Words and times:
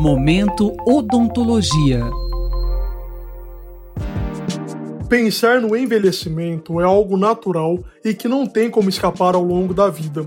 Momento 0.00 0.74
Odontologia. 0.86 2.00
Pensar 5.10 5.60
no 5.60 5.76
envelhecimento 5.76 6.80
é 6.80 6.84
algo 6.84 7.18
natural 7.18 7.78
e 8.02 8.14
que 8.14 8.26
não 8.26 8.46
tem 8.46 8.70
como 8.70 8.88
escapar 8.88 9.34
ao 9.34 9.44
longo 9.44 9.74
da 9.74 9.90
vida. 9.90 10.26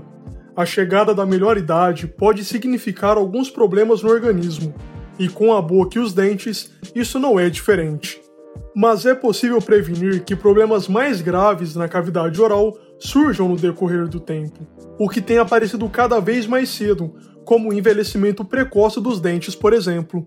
A 0.56 0.64
chegada 0.64 1.12
da 1.12 1.26
melhor 1.26 1.58
idade 1.58 2.06
pode 2.06 2.44
significar 2.44 3.16
alguns 3.16 3.50
problemas 3.50 4.00
no 4.00 4.10
organismo, 4.10 4.72
e 5.18 5.28
com 5.28 5.52
a 5.52 5.60
boca 5.60 5.98
e 5.98 6.00
os 6.00 6.12
dentes, 6.12 6.70
isso 6.94 7.18
não 7.18 7.36
é 7.36 7.50
diferente. 7.50 8.22
Mas 8.76 9.04
é 9.04 9.12
possível 9.12 9.60
prevenir 9.60 10.22
que 10.22 10.36
problemas 10.36 10.86
mais 10.86 11.20
graves 11.20 11.74
na 11.74 11.88
cavidade 11.88 12.40
oral 12.40 12.78
surjam 13.00 13.48
no 13.48 13.56
decorrer 13.56 14.06
do 14.06 14.20
tempo, 14.20 14.64
o 15.00 15.08
que 15.08 15.20
tem 15.20 15.38
aparecido 15.38 15.88
cada 15.88 16.20
vez 16.20 16.46
mais 16.46 16.68
cedo, 16.68 17.12
como 17.44 17.70
o 17.70 17.74
envelhecimento 17.74 18.44
precoce 18.44 19.00
dos 19.00 19.20
dentes, 19.20 19.54
por 19.54 19.72
exemplo. 19.72 20.26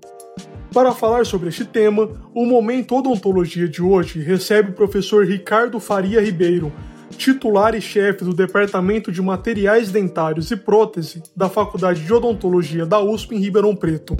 Para 0.73 0.91
falar 0.91 1.25
sobre 1.25 1.49
este 1.49 1.65
tema, 1.65 2.09
o 2.33 2.45
Momento 2.45 2.95
Odontologia 2.95 3.67
de 3.67 3.81
hoje 3.81 4.19
recebe 4.19 4.71
o 4.71 4.73
professor 4.73 5.25
Ricardo 5.25 5.79
Faria 5.79 6.21
Ribeiro, 6.21 6.71
titular 7.17 7.73
e 7.73 7.81
chefe 7.81 8.23
do 8.23 8.33
Departamento 8.33 9.11
de 9.11 9.21
Materiais 9.21 9.91
Dentários 9.91 10.51
e 10.51 10.57
Prótese 10.57 11.23
da 11.35 11.49
Faculdade 11.49 12.03
de 12.03 12.13
Odontologia 12.13 12.85
da 12.85 12.99
USP 12.99 13.35
em 13.35 13.39
Ribeirão 13.39 13.75
Preto. 13.75 14.15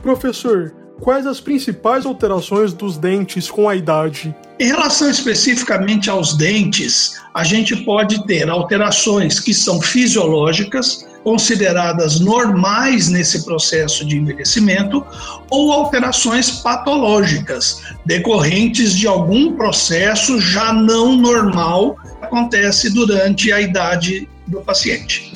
Professor, 0.00 0.74
quais 1.00 1.26
as 1.26 1.40
principais 1.40 2.06
alterações 2.06 2.72
dos 2.72 2.96
dentes 2.96 3.50
com 3.50 3.68
a 3.68 3.74
idade? 3.74 4.34
Em 4.58 4.68
relação 4.68 5.10
especificamente 5.10 6.08
aos 6.08 6.36
dentes, 6.36 7.20
a 7.34 7.42
gente 7.42 7.76
pode 7.84 8.24
ter 8.26 8.48
alterações 8.48 9.40
que 9.40 9.52
são 9.52 9.80
fisiológicas, 9.80 11.04
consideradas 11.24 12.20
normais 12.20 13.08
nesse 13.08 13.44
processo 13.44 14.04
de 14.04 14.18
envelhecimento, 14.18 15.04
ou 15.50 15.72
alterações 15.72 16.50
patológicas, 16.50 17.80
decorrentes 18.04 18.94
de 18.94 19.08
algum 19.08 19.56
processo 19.56 20.38
já 20.38 20.72
não 20.72 21.16
normal 21.16 21.96
que 21.96 22.26
acontece 22.26 22.90
durante 22.90 23.50
a 23.50 23.60
idade 23.60 24.28
do 24.46 24.60
paciente. 24.60 25.32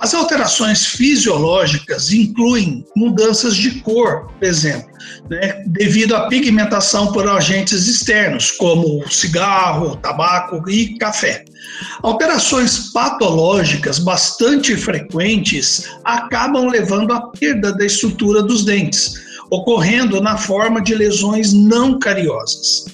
As 0.00 0.14
alterações 0.14 0.86
fisiológicas 0.86 2.12
incluem 2.12 2.84
mudanças 2.96 3.54
de 3.54 3.80
cor, 3.82 4.26
por 4.26 4.44
exemplo, 4.44 4.90
né, 5.30 5.62
devido 5.66 6.16
à 6.16 6.26
pigmentação 6.26 7.12
por 7.12 7.28
agentes 7.28 7.86
externos, 7.86 8.50
como 8.50 9.08
cigarro, 9.08 9.94
tabaco 9.96 10.68
e 10.68 10.98
café. 10.98 11.44
Alterações 12.02 12.90
patológicas 12.92 13.98
bastante 13.98 14.76
frequentes 14.76 15.88
acabam 16.04 16.68
levando 16.68 17.12
à 17.12 17.20
perda 17.28 17.72
da 17.72 17.84
estrutura 17.84 18.42
dos 18.42 18.64
dentes, 18.64 19.22
ocorrendo 19.50 20.20
na 20.20 20.36
forma 20.36 20.80
de 20.80 20.94
lesões 20.94 21.52
não 21.52 21.98
cariosas. 21.98 22.84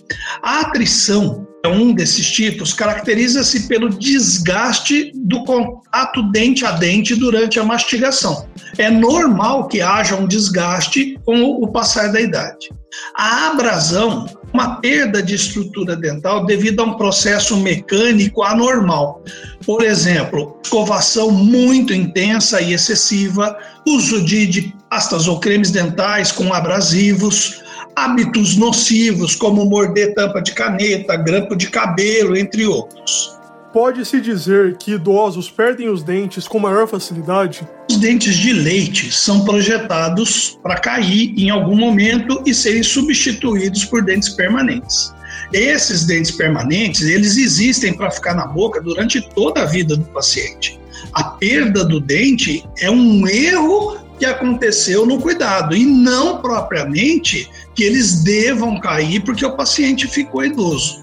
A 0.43 0.61
atrição 0.61 1.47
um 1.67 1.93
desses 1.93 2.31
tipos, 2.31 2.73
caracteriza-se 2.73 3.67
pelo 3.67 3.89
desgaste 3.89 5.13
do 5.15 5.43
contato 5.45 6.23
dente 6.31 6.65
a 6.65 6.73
dente 6.73 7.15
durante 7.15 7.59
a 7.59 7.65
mastigação. 7.65 8.47
É 8.77 8.91
normal 8.91 9.67
que 9.67 9.81
haja 9.81 10.15
um 10.15 10.27
desgaste 10.27 11.19
com 11.25 11.43
o 11.43 11.67
passar 11.69 12.13
da 12.13 12.21
idade. 12.21 12.69
A 13.17 13.49
abrasão, 13.49 14.27
uma 14.53 14.77
perda 14.77 15.23
de 15.23 15.35
estrutura 15.35 15.97
dental 15.97 16.47
devido 16.47 16.81
a 16.81 16.85
um 16.85 16.95
processo 16.95 17.57
mecânico 17.57 18.43
anormal. 18.43 19.23
Por 19.67 19.83
exemplo, 19.83 20.57
escovação 20.63 21.31
muito 21.31 21.93
intensa 21.93 22.61
e 22.61 22.73
excessiva, 22.73 23.57
uso 23.87 24.25
de, 24.25 24.47
de 24.47 24.75
pastas 24.89 25.27
ou 25.27 25.41
cremes 25.41 25.71
dentais 25.71 26.33
com 26.33 26.53
abrasivos, 26.55 27.63
hábitos 28.05 28.57
nocivos 28.57 29.35
como 29.35 29.65
morder 29.65 30.15
tampa 30.15 30.41
de 30.41 30.53
caneta, 30.53 31.17
grampo 31.17 31.57
de 31.57 31.69
cabelo, 31.69 32.37
entre 32.37 32.65
outros. 32.65 33.37
Pode-se 33.73 34.21
dizer 34.21 34.77
que 34.77 34.93
idosos 34.93 35.51
perdem 35.51 35.89
os 35.89 36.03
dentes 36.03 36.47
com 36.47 36.59
maior 36.59 36.87
facilidade? 36.87 37.69
Os 37.91 37.97
dentes 37.97 38.37
de 38.37 38.53
leite 38.53 39.13
são 39.13 39.45
projetados 39.45 40.59
para 40.63 40.79
cair 40.79 41.35
em 41.37 41.51
algum 41.51 41.77
momento 41.77 42.41
e 42.47 42.55
serem 42.55 42.83
substituídos 42.83 43.85
por 43.85 44.03
dentes 44.03 44.31
permanentes. 44.31 45.13
Esses 45.53 46.07
dentes 46.07 46.31
permanentes, 46.31 47.03
eles 47.03 47.37
existem 47.37 47.93
para 47.93 48.11
ficar 48.11 48.35
na 48.35 48.47
boca 48.47 48.81
durante 48.81 49.21
toda 49.35 49.63
a 49.63 49.67
vida 49.67 49.97
do 49.97 50.05
paciente. 50.07 50.79
A 51.15 51.25
perda 51.25 51.85
do 51.85 52.01
dente 52.01 52.65
é 52.81 52.91
um 52.91 53.27
erro 53.27 53.99
que 54.19 54.27
aconteceu 54.27 55.07
no 55.07 55.21
cuidado 55.21 55.77
e 55.77 55.87
não 55.87 56.43
propriamente 56.43 57.51
que 57.75 57.85
eles 57.85 58.23
devam 58.23 58.81
cair 58.81 59.21
porque 59.21 59.47
o 59.47 59.57
paciente 59.57 60.07
ficou 60.09 60.45
idoso. 60.45 61.03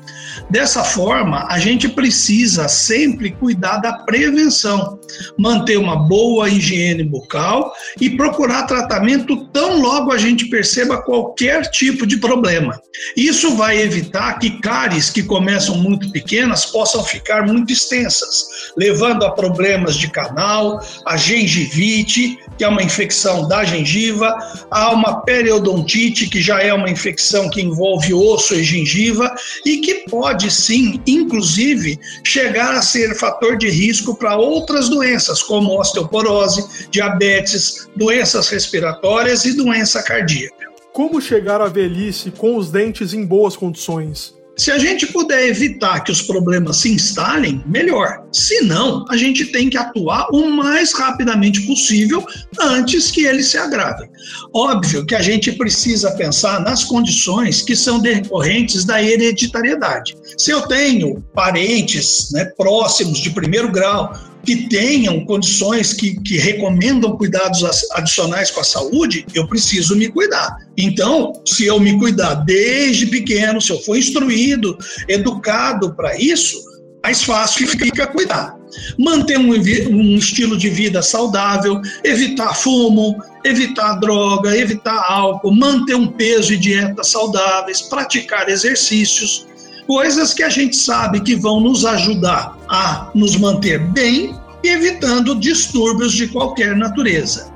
Dessa 0.50 0.84
forma, 0.84 1.48
a 1.50 1.58
gente 1.58 1.90
precisa 1.90 2.68
sempre 2.68 3.32
cuidar 3.32 3.78
da 3.78 3.94
prevenção, 3.94 5.00
manter 5.38 5.78
uma 5.78 5.96
boa 5.96 6.48
higiene 6.48 7.04
bucal 7.04 7.74
e 8.00 8.12
procurar 8.12 8.64
tratamento 8.64 9.48
tão 9.48 9.82
logo 9.82 10.12
a 10.12 10.18
gente 10.18 10.46
perceba 10.46 11.02
qualquer 11.02 11.70
tipo 11.72 12.06
de 12.06 12.18
problema. 12.18 12.80
Isso 13.18 13.56
vai 13.56 13.82
evitar 13.82 14.38
que 14.40 14.60
cáries 14.62 15.10
que 15.10 15.24
começam 15.24 15.78
muito 15.78 16.12
pequenas 16.12 16.66
possam 16.66 17.04
ficar 17.04 17.46
muito 17.46 17.74
extensas, 17.74 18.46
levando 18.78 19.26
a 19.26 19.32
problemas 19.32 19.96
de 19.96 20.10
canal, 20.10 20.80
a 21.06 21.18
gengivite, 21.18 22.38
que 22.58 22.64
é 22.64 22.68
uma 22.68 22.84
infecção 22.84 23.48
da 23.48 23.64
gengiva, 23.64 24.38
a 24.70 24.92
uma 24.92 25.22
periodontite, 25.22 26.30
que 26.30 26.42
já 26.42 26.62
é 26.62 26.74
uma 26.74 26.90
infecção 26.90 27.50
que 27.50 27.62
envolve 27.62 28.14
osso 28.14 28.54
e 28.54 28.64
gengiva 28.64 29.34
e 29.66 29.78
que 29.78 30.06
pode 30.10 30.35
sim, 30.50 31.02
inclusive, 31.08 32.00
chegar 32.24 32.74
a 32.74 32.82
ser 32.82 33.16
fator 33.16 33.58
de 33.58 33.70
risco 33.70 34.16
para 34.16 34.38
outras 34.38 34.90
doenças, 34.90 35.42
como 35.42 35.80
osteoporose, 35.80 36.90
diabetes, 36.90 37.88
doenças 37.96 38.50
respiratórias 38.50 39.46
e 39.46 39.56
doença 39.56 40.04
cardíaca. 40.04 40.66
Como 40.94 41.22
chegar 41.22 41.60
à 41.62 41.68
velhice 41.68 42.32
com 42.32 42.56
os 42.56 42.72
dentes 42.72 43.14
em 43.14 43.26
boas 43.26 43.56
condições? 43.58 44.34
Se 44.58 44.72
a 44.72 44.80
gente 44.80 45.08
puder 45.08 45.48
evitar 45.48 46.02
que 46.02 46.12
os 46.12 46.22
problemas 46.22 46.78
se 46.78 46.90
instalem, 46.90 47.62
melhor. 47.66 48.24
Se 48.32 48.62
não, 48.62 49.06
a 49.10 49.18
gente 49.18 49.46
tem 49.48 49.70
que 49.70 49.78
atuar 49.78 50.28
o 50.32 50.50
mais 50.50 50.94
rapidamente 50.94 51.62
possível 51.62 52.26
antes 52.60 53.12
que 53.12 53.26
eles 53.26 53.48
se 53.48 53.58
agravem. 53.58 54.10
Óbvio 54.54 55.06
que 55.06 55.14
a 55.14 55.22
gente 55.22 55.52
precisa 55.52 56.12
pensar 56.12 56.62
nas 56.62 56.86
condições 56.86 57.62
que 57.62 57.76
são 57.76 58.00
decorrentes 58.00 58.86
da 58.86 59.04
hereditariedade. 59.04 60.16
Se 60.38 60.52
eu 60.52 60.62
tenho 60.62 61.22
parentes 61.34 62.32
né, 62.32 62.46
próximos 62.58 63.20
de 63.20 63.32
primeiro 63.32 63.70
grau 63.72 64.14
que 64.46 64.70
tenham 64.70 65.26
condições 65.26 65.92
que, 65.92 66.16
que 66.22 66.38
recomendam 66.38 67.18
cuidados 67.18 67.64
adicionais 67.92 68.52
com 68.52 68.62
a 68.62 68.64
saúde, 68.64 69.26
eu 69.34 69.48
preciso 69.48 69.96
me 69.96 70.08
cuidar. 70.08 70.56
Então, 70.78 71.34
se 71.46 71.66
eu 71.66 71.80
me 71.80 71.98
cuidar 71.98 72.36
desde 72.46 73.08
pequeno, 73.08 73.60
se 73.60 73.72
eu 73.72 73.80
for 73.80 73.98
instruído, 73.98 74.78
educado 75.08 75.96
para 75.96 76.16
isso, 76.18 76.58
mais 77.04 77.24
fácil 77.24 77.68
fica 77.68 78.08
cuidar. 78.08 78.58
Manter 78.98 79.38
um, 79.38 79.52
um, 79.52 80.16
estilo 80.18 80.58
de 80.58 80.70
vida 80.70 81.02
saudável, 81.02 81.80
evitar 82.04 82.56
fumo, 82.56 83.16
evitar 83.44 84.00
droga, 84.00 84.58
evitar 84.58 85.06
álcool, 85.08 85.54
manter 85.54 85.96
um 85.96 86.08
peso 86.08 86.54
e 86.54 86.58
dieta 86.58 87.04
saudáveis, 87.04 87.84
praticar 87.84 88.50
exercícios, 88.50 89.46
coisas 89.86 90.34
que 90.34 90.44
a 90.44 90.50
gente 90.50 90.76
sabe 90.76 91.22
que 91.22 91.36
vão 91.36 91.60
nos 91.60 91.86
ajudar 91.86 92.58
a 92.68 93.12
nos 93.16 93.36
manter 93.38 93.80
bem 93.92 94.36
evitando 94.64 95.36
distúrbios 95.36 96.14
de 96.14 96.28
qualquer 96.28 96.76
natureza. 96.76 97.54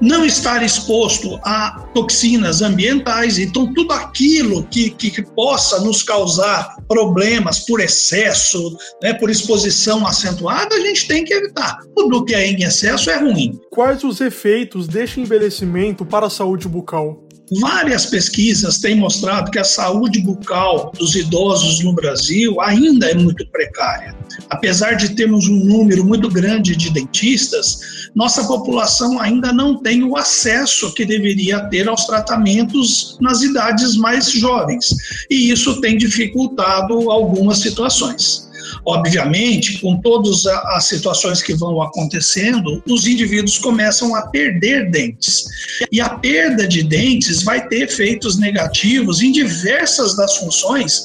Não 0.00 0.24
estar 0.24 0.62
exposto 0.62 1.40
a 1.44 1.88
toxinas 1.92 2.62
ambientais, 2.62 3.36
então 3.36 3.72
tudo 3.74 3.92
aquilo 3.92 4.62
que, 4.64 4.90
que, 4.90 5.10
que 5.10 5.22
possa 5.22 5.80
nos 5.80 6.04
causar 6.04 6.76
problemas 6.86 7.60
por 7.60 7.80
excesso, 7.80 8.76
né, 9.02 9.12
por 9.14 9.28
exposição 9.28 10.06
acentuada, 10.06 10.76
a 10.76 10.80
gente 10.80 11.08
tem 11.08 11.24
que 11.24 11.34
evitar. 11.34 11.78
Tudo 11.96 12.24
que 12.24 12.32
é 12.32 12.46
em 12.46 12.62
excesso 12.62 13.10
é 13.10 13.16
ruim. 13.18 13.58
Quais 13.70 14.04
os 14.04 14.20
efeitos 14.20 14.86
deste 14.86 15.20
envelhecimento 15.20 16.04
para 16.04 16.26
a 16.26 16.30
saúde 16.30 16.68
bucal? 16.68 17.27
Várias 17.60 18.06
pesquisas 18.06 18.78
têm 18.78 18.96
mostrado 18.96 19.50
que 19.50 19.58
a 19.58 19.64
saúde 19.64 20.20
bucal 20.20 20.92
dos 20.98 21.14
idosos 21.14 21.82
no 21.82 21.94
Brasil 21.94 22.60
ainda 22.60 23.10
é 23.10 23.14
muito 23.14 23.46
precária. 23.48 24.14
Apesar 24.50 24.94
de 24.94 25.14
termos 25.14 25.48
um 25.48 25.64
número 25.64 26.04
muito 26.04 26.28
grande 26.28 26.76
de 26.76 26.90
dentistas, 26.90 28.10
nossa 28.14 28.44
população 28.46 29.18
ainda 29.20 29.52
não 29.52 29.78
tem 29.82 30.02
o 30.02 30.16
acesso 30.16 30.92
que 30.92 31.04
deveria 31.04 31.60
ter 31.68 31.88
aos 31.88 32.04
tratamentos 32.04 33.16
nas 33.20 33.42
idades 33.42 33.96
mais 33.96 34.30
jovens, 34.30 34.94
e 35.30 35.50
isso 35.50 35.80
tem 35.80 35.96
dificultado 35.96 37.10
algumas 37.10 37.58
situações. 37.58 38.47
Obviamente, 38.84 39.80
com 39.80 39.96
todas 40.00 40.46
as 40.46 40.84
situações 40.84 41.42
que 41.42 41.54
vão 41.54 41.80
acontecendo, 41.82 42.82
os 42.88 43.06
indivíduos 43.06 43.58
começam 43.58 44.14
a 44.14 44.26
perder 44.28 44.90
dentes. 44.90 45.46
E 45.90 46.00
a 46.00 46.10
perda 46.10 46.66
de 46.66 46.82
dentes 46.82 47.42
vai 47.42 47.66
ter 47.68 47.82
efeitos 47.82 48.38
negativos 48.38 49.22
em 49.22 49.32
diversas 49.32 50.16
das 50.16 50.36
funções 50.36 51.04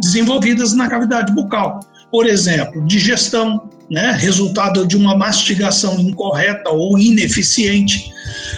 desenvolvidas 0.00 0.72
na 0.72 0.88
cavidade 0.88 1.32
bucal. 1.32 1.80
Por 2.10 2.26
exemplo, 2.26 2.84
digestão, 2.86 3.68
né, 3.90 4.12
resultado 4.18 4.86
de 4.86 4.96
uma 4.96 5.16
mastigação 5.16 5.98
incorreta 6.00 6.70
ou 6.70 6.98
ineficiente, 6.98 8.12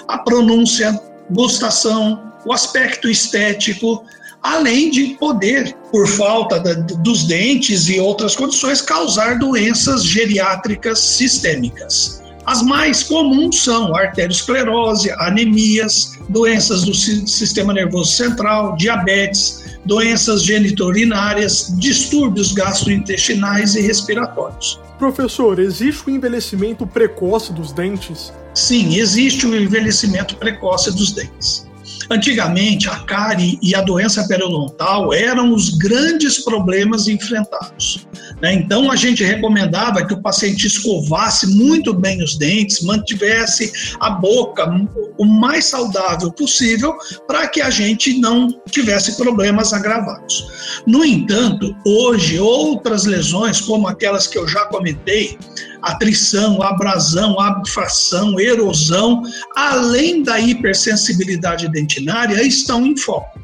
a 0.08 0.18
pronúncia, 0.18 0.98
gustação, 1.30 2.32
o 2.44 2.52
aspecto 2.52 3.08
estético, 3.08 4.04
além 4.42 4.90
de 4.90 5.16
poder, 5.18 5.74
por 5.90 6.06
falta 6.08 6.58
da, 6.58 6.74
dos 6.74 7.24
dentes 7.24 7.88
e 7.88 8.00
outras 8.00 8.34
condições, 8.34 8.80
causar 8.80 9.38
doenças 9.38 10.04
geriátricas 10.04 10.98
sistêmicas. 10.98 12.22
As 12.44 12.60
mais 12.60 13.04
comuns 13.04 13.62
são 13.62 13.94
arteriosclerose, 13.94 15.10
anemias, 15.12 16.18
doenças 16.28 16.82
do 16.82 16.92
sistema 16.92 17.72
nervoso 17.72 18.10
central, 18.10 18.76
diabetes, 18.76 19.62
doenças 19.84 20.42
geniturinárias, 20.42 21.72
distúrbios 21.78 22.52
gastrointestinais 22.52 23.76
e 23.76 23.80
respiratórios. 23.80 24.80
Professor, 24.98 25.58
existe 25.60 26.08
o 26.08 26.10
envelhecimento 26.10 26.84
precoce 26.86 27.52
dos 27.52 27.72
dentes? 27.72 28.32
Sim, 28.54 28.96
existe 28.96 29.46
o 29.46 29.56
envelhecimento 29.56 30.36
precoce 30.36 30.90
dos 30.90 31.12
dentes. 31.12 31.66
Antigamente, 32.10 32.88
a 32.88 32.96
cárie 33.00 33.58
e 33.62 33.74
a 33.74 33.80
doença 33.80 34.26
periodontal 34.26 35.12
eram 35.12 35.54
os 35.54 35.70
grandes 35.70 36.44
problemas 36.44 37.08
enfrentados. 37.08 38.06
Né? 38.40 38.54
Então, 38.54 38.90
a 38.90 38.96
gente 38.96 39.22
recomendava 39.22 40.04
que 40.06 40.14
o 40.14 40.22
paciente 40.22 40.66
escovasse 40.66 41.46
muito 41.46 41.94
bem 41.94 42.22
os 42.22 42.36
dentes, 42.36 42.82
mantivesse 42.82 43.72
a 44.00 44.10
boca 44.10 44.66
o 45.18 45.24
mais 45.24 45.66
saudável 45.66 46.32
possível 46.32 46.94
para 47.26 47.46
que 47.48 47.60
a 47.60 47.70
gente 47.70 48.18
não 48.18 48.48
tivesse 48.70 49.16
problemas 49.16 49.72
agravados. 49.72 50.46
No 50.86 51.04
entanto, 51.04 51.74
hoje, 51.86 52.38
outras 52.38 53.04
lesões, 53.04 53.60
como 53.60 53.88
aquelas 53.88 54.26
que 54.26 54.38
eu 54.38 54.48
já 54.48 54.64
comentei, 54.66 55.38
atrição, 55.82 56.62
abrasão, 56.62 57.38
abfação, 57.40 58.38
erosão, 58.38 59.22
além 59.56 60.22
da 60.22 60.38
hipersensibilidade 60.38 61.68
dentinária, 61.68 62.42
estão 62.42 62.86
em 62.86 62.96
foco. 62.96 63.40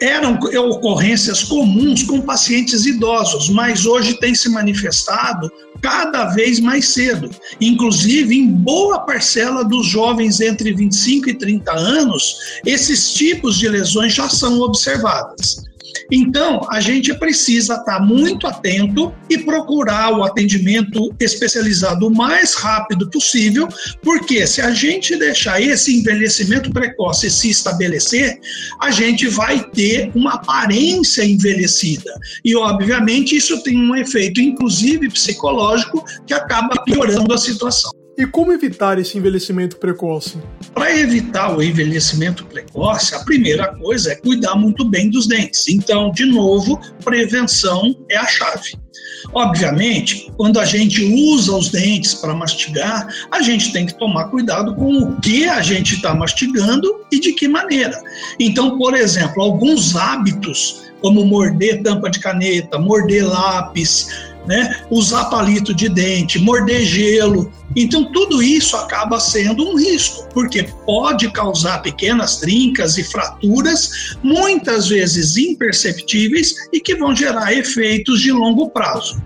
Eram 0.00 0.34
ocorrências 0.68 1.44
comuns 1.44 2.02
com 2.02 2.20
pacientes 2.20 2.84
idosos, 2.84 3.48
mas 3.48 3.86
hoje 3.86 4.18
tem 4.18 4.34
se 4.34 4.48
manifestado 4.48 5.50
cada 5.80 6.26
vez 6.26 6.60
mais 6.60 6.88
cedo. 6.88 7.30
Inclusive, 7.60 8.34
em 8.34 8.46
boa 8.46 9.00
parcela 9.00 9.64
dos 9.64 9.86
jovens 9.86 10.40
entre 10.40 10.72
25 10.72 11.30
e 11.30 11.34
30 11.34 11.72
anos, 11.72 12.36
esses 12.64 13.12
tipos 13.12 13.58
de 13.58 13.68
lesões 13.68 14.12
já 14.12 14.28
são 14.28 14.60
observadas. 14.60 15.62
Então, 16.10 16.66
a 16.70 16.80
gente 16.80 17.12
precisa 17.14 17.74
estar 17.74 18.00
muito 18.00 18.46
atento 18.46 19.14
e 19.28 19.38
procurar 19.38 20.16
o 20.16 20.24
atendimento 20.24 21.14
especializado 21.20 22.06
o 22.06 22.14
mais 22.14 22.54
rápido 22.54 23.08
possível, 23.10 23.68
porque 24.02 24.46
se 24.46 24.60
a 24.60 24.70
gente 24.70 25.16
deixar 25.16 25.60
esse 25.60 25.98
envelhecimento 25.98 26.70
precoce 26.70 27.30
se 27.30 27.50
estabelecer, 27.50 28.38
a 28.80 28.90
gente 28.90 29.26
vai 29.28 29.62
ter 29.70 30.10
uma 30.14 30.34
aparência 30.34 31.24
envelhecida. 31.24 32.12
E, 32.44 32.54
obviamente, 32.56 33.36
isso 33.36 33.62
tem 33.62 33.76
um 33.76 33.94
efeito, 33.96 34.40
inclusive 34.40 35.08
psicológico, 35.08 36.04
que 36.26 36.34
acaba 36.34 36.82
piorando 36.84 37.32
a 37.32 37.38
situação. 37.38 38.03
E 38.16 38.26
como 38.26 38.52
evitar 38.52 38.98
esse 38.98 39.18
envelhecimento 39.18 39.76
precoce? 39.76 40.38
Para 40.72 40.96
evitar 40.96 41.56
o 41.56 41.62
envelhecimento 41.62 42.44
precoce, 42.46 43.14
a 43.14 43.20
primeira 43.20 43.74
coisa 43.74 44.12
é 44.12 44.14
cuidar 44.14 44.54
muito 44.54 44.84
bem 44.84 45.10
dos 45.10 45.26
dentes. 45.26 45.66
Então, 45.68 46.12
de 46.12 46.24
novo, 46.24 46.80
prevenção 47.04 47.96
é 48.08 48.16
a 48.16 48.26
chave. 48.26 48.78
Obviamente, 49.32 50.30
quando 50.36 50.60
a 50.60 50.64
gente 50.64 51.04
usa 51.04 51.56
os 51.56 51.70
dentes 51.70 52.14
para 52.14 52.34
mastigar, 52.34 53.08
a 53.32 53.42
gente 53.42 53.72
tem 53.72 53.86
que 53.86 53.98
tomar 53.98 54.26
cuidado 54.28 54.76
com 54.76 54.96
o 54.98 55.20
que 55.20 55.48
a 55.48 55.60
gente 55.60 55.96
está 55.96 56.14
mastigando 56.14 57.04
e 57.10 57.18
de 57.18 57.32
que 57.32 57.48
maneira. 57.48 58.00
Então, 58.38 58.78
por 58.78 58.94
exemplo, 58.94 59.42
alguns 59.42 59.96
hábitos, 59.96 60.84
como 61.00 61.24
morder 61.24 61.82
tampa 61.82 62.08
de 62.08 62.20
caneta, 62.20 62.78
morder 62.78 63.26
lápis, 63.26 64.08
né? 64.46 64.84
usar 64.90 65.24
palito 65.26 65.74
de 65.74 65.88
dente, 65.88 66.38
morder 66.38 66.84
gelo. 66.84 67.52
Então, 67.76 68.10
tudo 68.12 68.42
isso 68.42 68.76
acaba 68.76 69.18
sendo 69.18 69.64
um 69.64 69.76
risco, 69.76 70.28
porque 70.32 70.62
pode 70.86 71.30
causar 71.32 71.82
pequenas 71.82 72.36
trincas 72.36 72.98
e 72.98 73.04
fraturas, 73.04 74.16
muitas 74.22 74.88
vezes 74.88 75.36
imperceptíveis 75.36 76.54
e 76.72 76.80
que 76.80 76.94
vão 76.94 77.14
gerar 77.14 77.52
efeitos 77.52 78.20
de 78.20 78.30
longo 78.30 78.70
prazo. 78.70 79.20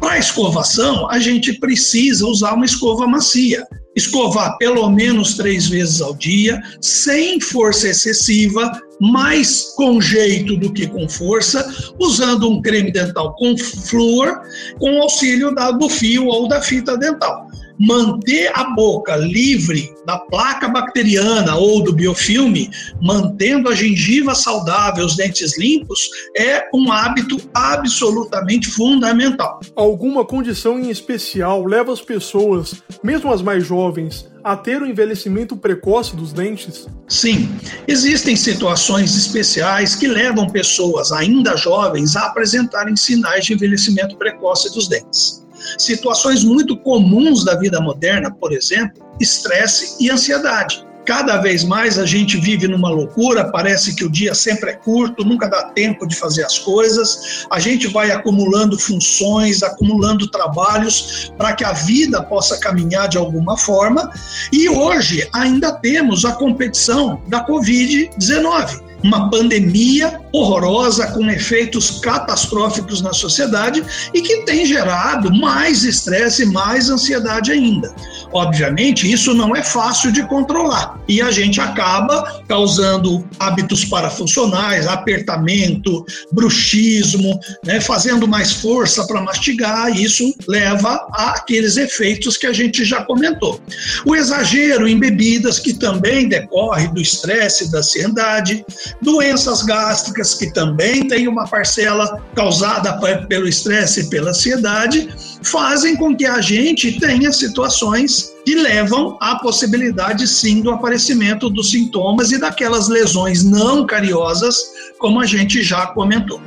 Para 0.00 0.18
escovação, 0.18 1.08
a 1.10 1.18
gente 1.18 1.52
precisa 1.54 2.26
usar 2.26 2.54
uma 2.54 2.64
escova 2.64 3.06
macia 3.06 3.66
escovar 3.94 4.56
pelo 4.58 4.88
menos 4.90 5.34
três 5.34 5.68
vezes 5.68 6.00
ao 6.00 6.14
dia, 6.14 6.60
sem 6.80 7.40
força 7.40 7.88
excessiva, 7.88 8.70
mais 9.00 9.72
com 9.76 10.00
jeito 10.00 10.56
do 10.56 10.72
que 10.72 10.86
com 10.86 11.08
força, 11.08 11.92
usando 11.98 12.48
um 12.48 12.62
creme 12.62 12.92
dental 12.92 13.34
com 13.36 13.56
flúor, 13.56 14.40
com 14.78 15.02
auxílio 15.02 15.54
da, 15.54 15.70
do 15.70 15.88
fio 15.88 16.26
ou 16.26 16.48
da 16.48 16.60
fita 16.62 16.96
dental 16.96 17.51
manter 17.82 18.48
a 18.54 18.62
boca 18.74 19.16
livre 19.16 19.92
da 20.06 20.16
placa 20.16 20.68
bacteriana 20.68 21.56
ou 21.56 21.82
do 21.82 21.92
biofilme, 21.92 22.70
mantendo 23.00 23.68
a 23.68 23.74
gengiva 23.74 24.36
saudável, 24.36 25.04
os 25.04 25.16
dentes 25.16 25.58
limpos, 25.58 26.08
é 26.36 26.68
um 26.72 26.92
hábito 26.92 27.38
absolutamente 27.52 28.68
fundamental. 28.68 29.58
Alguma 29.74 30.24
condição 30.24 30.78
em 30.78 30.90
especial 30.90 31.64
leva 31.64 31.92
as 31.92 32.00
pessoas, 32.00 32.82
mesmo 33.02 33.32
as 33.32 33.42
mais 33.42 33.66
jovens, 33.66 34.30
a 34.44 34.56
ter 34.56 34.80
o 34.80 34.86
envelhecimento 34.86 35.56
precoce 35.56 36.14
dos 36.14 36.32
dentes? 36.32 36.86
Sim, 37.08 37.48
existem 37.88 38.36
situações 38.36 39.16
especiais 39.16 39.96
que 39.96 40.06
levam 40.06 40.48
pessoas 40.48 41.10
ainda 41.10 41.56
jovens 41.56 42.14
a 42.14 42.26
apresentarem 42.26 42.94
sinais 42.94 43.44
de 43.44 43.54
envelhecimento 43.54 44.16
precoce 44.16 44.72
dos 44.72 44.88
dentes. 44.88 45.41
Situações 45.78 46.44
muito 46.44 46.76
comuns 46.76 47.44
da 47.44 47.56
vida 47.56 47.80
moderna, 47.80 48.30
por 48.30 48.52
exemplo, 48.52 49.02
estresse 49.20 49.96
e 50.00 50.10
ansiedade. 50.10 50.84
Cada 51.04 51.38
vez 51.38 51.64
mais 51.64 51.98
a 51.98 52.06
gente 52.06 52.36
vive 52.36 52.68
numa 52.68 52.88
loucura, 52.88 53.50
parece 53.50 53.96
que 53.96 54.04
o 54.04 54.10
dia 54.10 54.34
sempre 54.34 54.70
é 54.70 54.74
curto, 54.74 55.24
nunca 55.24 55.48
dá 55.48 55.64
tempo 55.70 56.06
de 56.06 56.14
fazer 56.14 56.44
as 56.44 56.60
coisas. 56.60 57.44
A 57.50 57.58
gente 57.58 57.88
vai 57.88 58.12
acumulando 58.12 58.78
funções, 58.78 59.64
acumulando 59.64 60.30
trabalhos 60.30 61.32
para 61.36 61.54
que 61.54 61.64
a 61.64 61.72
vida 61.72 62.22
possa 62.22 62.58
caminhar 62.60 63.08
de 63.08 63.18
alguma 63.18 63.56
forma. 63.56 64.12
E 64.52 64.68
hoje 64.68 65.28
ainda 65.32 65.72
temos 65.72 66.24
a 66.24 66.32
competição 66.32 67.20
da 67.26 67.44
Covid-19 67.44 68.91
uma 69.02 69.30
pandemia 69.30 70.20
horrorosa 70.32 71.08
com 71.08 71.28
efeitos 71.30 72.00
catastróficos 72.00 73.02
na 73.02 73.12
sociedade 73.12 73.82
e 74.14 74.22
que 74.22 74.42
tem 74.44 74.64
gerado 74.64 75.32
mais 75.32 75.84
estresse 75.84 76.42
e 76.42 76.46
mais 76.46 76.88
ansiedade 76.88 77.52
ainda. 77.52 77.94
Obviamente, 78.32 79.10
isso 79.10 79.34
não 79.34 79.54
é 79.54 79.62
fácil 79.62 80.10
de 80.10 80.22
controlar 80.26 80.98
e 81.08 81.20
a 81.20 81.30
gente 81.30 81.60
acaba 81.60 82.42
causando 82.48 83.26
hábitos 83.38 83.84
parafuncionais, 83.84 84.86
apertamento, 84.86 86.04
bruxismo, 86.32 87.38
né, 87.64 87.80
fazendo 87.80 88.26
mais 88.26 88.52
força 88.52 89.06
para 89.06 89.20
mastigar, 89.20 89.94
e 89.94 90.04
isso 90.04 90.34
leva 90.48 91.06
àqueles 91.12 91.76
efeitos 91.76 92.36
que 92.36 92.46
a 92.46 92.52
gente 92.52 92.84
já 92.84 93.04
comentou. 93.04 93.60
O 94.06 94.16
exagero 94.16 94.88
em 94.88 94.98
bebidas, 94.98 95.58
que 95.58 95.74
também 95.74 96.28
decorre 96.28 96.88
do 96.88 97.00
estresse 97.00 97.70
da 97.70 97.78
ansiedade, 97.78 98.64
doenças 99.00 99.62
gástricas, 99.62 100.34
que 100.34 100.52
também 100.52 101.06
tem 101.06 101.28
uma 101.28 101.46
parcela 101.46 102.22
causada 102.34 102.98
pelo 103.26 103.48
estresse 103.48 104.00
e 104.00 104.10
pela 104.10 104.30
ansiedade, 104.30 105.08
fazem 105.42 105.96
com 105.96 106.16
que 106.16 106.24
a 106.24 106.40
gente 106.40 106.98
tenha 106.98 107.32
situações 107.32 108.21
que 108.44 108.54
levam 108.54 109.16
à 109.20 109.36
possibilidade 109.36 110.26
sim 110.26 110.60
do 110.60 110.70
aparecimento 110.70 111.48
dos 111.48 111.70
sintomas 111.70 112.32
e 112.32 112.38
daquelas 112.38 112.88
lesões 112.88 113.44
não 113.44 113.86
cariosas, 113.86 114.62
como 114.98 115.20
a 115.20 115.26
gente 115.26 115.62
já 115.62 115.86
comentou. 115.88 116.40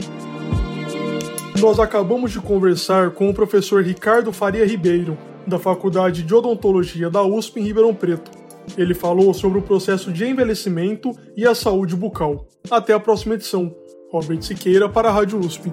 Nós 1.60 1.80
acabamos 1.80 2.32
de 2.32 2.40
conversar 2.40 3.12
com 3.12 3.30
o 3.30 3.34
professor 3.34 3.84
Ricardo 3.84 4.32
Faria 4.34 4.66
Ribeiro, 4.66 5.18
da 5.48 5.58
Faculdade 5.58 6.24
de 6.24 6.34
Odontologia 6.34 7.10
da 7.10 7.24
USP 7.24 7.60
em 7.60 7.64
Ribeirão 7.64 7.94
Preto. 7.94 8.32
Ele 8.78 8.94
falou 8.94 9.34
sobre 9.34 9.60
o 9.60 9.62
processo 9.62 10.12
de 10.12 10.26
envelhecimento 10.26 11.16
e 11.38 11.46
a 11.46 11.56
saúde 11.56 11.96
bucal. 11.96 12.48
Até 12.70 12.94
a 12.94 13.00
próxima 13.00 13.36
edição. 13.36 13.74
Robert 14.12 14.42
Siqueira 14.42 14.90
para 14.90 15.10
a 15.10 15.12
Rádio 15.12 15.40
USP. 15.40 15.72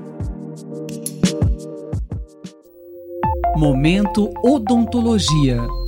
Momento 3.56 4.30
Odontologia. 4.42 5.81